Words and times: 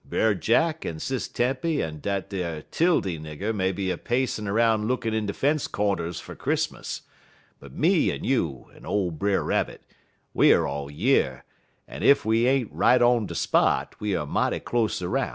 Brer 0.03 0.33
Jack 0.33 0.83
and 0.83 0.99
Sis 0.99 1.27
Tempy 1.27 1.83
en 1.83 1.99
dat 1.99 2.33
ar 2.33 2.63
'Tildy 2.63 3.19
nigger 3.19 3.53
may 3.53 3.71
be 3.71 3.91
a 3.91 3.99
pacin' 3.99 4.49
'roun' 4.49 4.87
lookin' 4.87 5.13
in 5.13 5.27
de 5.27 5.33
fence 5.33 5.67
cornders 5.67 6.19
fer 6.19 6.33
Chris'mus, 6.35 7.01
but 7.59 7.71
me 7.71 8.11
en 8.11 8.23
you 8.23 8.71
en 8.75 8.83
ole 8.87 9.11
Brer 9.11 9.43
Rabbit, 9.43 9.83
we 10.33 10.51
er 10.53 10.65
all 10.65 10.89
yer, 10.89 11.43
en 11.87 12.01
ef 12.01 12.25
we 12.25 12.47
ain't 12.47 12.71
right 12.73 12.99
on 13.03 13.27
de 13.27 13.35
spot, 13.35 13.93
we 13.99 14.15
er 14.17 14.25
mighty 14.25 14.59
close 14.59 15.03
erroun'. 15.03 15.29